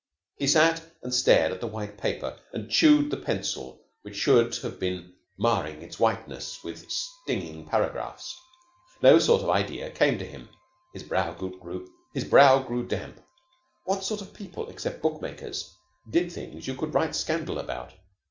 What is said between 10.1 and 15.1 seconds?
to him. His brow grew damp. What sort of people except